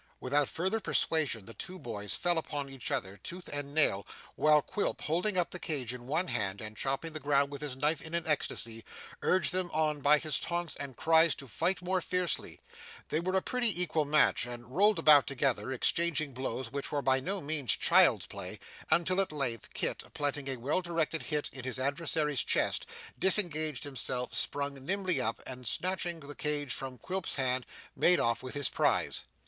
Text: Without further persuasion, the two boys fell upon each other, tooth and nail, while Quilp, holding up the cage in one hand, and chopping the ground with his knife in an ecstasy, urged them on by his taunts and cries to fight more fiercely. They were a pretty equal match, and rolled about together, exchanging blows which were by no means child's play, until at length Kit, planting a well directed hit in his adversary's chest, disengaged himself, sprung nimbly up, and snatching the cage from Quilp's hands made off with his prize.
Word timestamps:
Without 0.19 0.49
further 0.49 0.79
persuasion, 0.79 1.45
the 1.45 1.53
two 1.53 1.77
boys 1.77 2.15
fell 2.15 2.39
upon 2.39 2.69
each 2.71 2.89
other, 2.89 3.17
tooth 3.17 3.47
and 3.49 3.71
nail, 3.71 4.03
while 4.33 4.59
Quilp, 4.63 5.01
holding 5.01 5.37
up 5.37 5.51
the 5.51 5.59
cage 5.59 5.93
in 5.93 6.07
one 6.07 6.27
hand, 6.29 6.59
and 6.59 6.75
chopping 6.75 7.13
the 7.13 7.19
ground 7.19 7.51
with 7.51 7.61
his 7.61 7.75
knife 7.75 8.01
in 8.01 8.15
an 8.15 8.25
ecstasy, 8.25 8.83
urged 9.21 9.51
them 9.51 9.69
on 9.69 9.99
by 10.01 10.17
his 10.17 10.39
taunts 10.39 10.75
and 10.75 10.97
cries 10.97 11.35
to 11.35 11.47
fight 11.47 11.83
more 11.83 12.01
fiercely. 12.01 12.59
They 13.09 13.19
were 13.19 13.35
a 13.35 13.43
pretty 13.43 13.79
equal 13.79 14.05
match, 14.05 14.47
and 14.47 14.75
rolled 14.75 14.97
about 14.97 15.27
together, 15.27 15.71
exchanging 15.71 16.33
blows 16.33 16.71
which 16.71 16.91
were 16.91 17.03
by 17.03 17.19
no 17.19 17.39
means 17.39 17.75
child's 17.77 18.25
play, 18.25 18.59
until 18.89 19.21
at 19.21 19.31
length 19.31 19.71
Kit, 19.75 20.01
planting 20.15 20.47
a 20.47 20.55
well 20.57 20.81
directed 20.81 21.21
hit 21.21 21.47
in 21.53 21.63
his 21.63 21.77
adversary's 21.77 22.43
chest, 22.43 22.87
disengaged 23.19 23.83
himself, 23.83 24.33
sprung 24.33 24.83
nimbly 24.83 25.21
up, 25.21 25.43
and 25.45 25.67
snatching 25.67 26.21
the 26.21 26.33
cage 26.33 26.73
from 26.73 26.97
Quilp's 26.97 27.35
hands 27.35 27.65
made 27.95 28.19
off 28.19 28.41
with 28.41 28.55
his 28.55 28.67
prize. 28.67 29.25